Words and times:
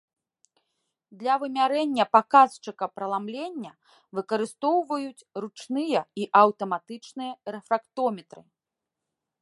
Для 1.19 1.35
вымярэння 1.43 2.05
паказчыка 2.15 2.85
праламлення 2.97 3.71
выкарыстоўваюць 4.21 5.27
ручныя 5.45 5.99
і 6.23 6.29
аўтаматычныя 6.43 7.31
рэфрактометры. 7.57 8.41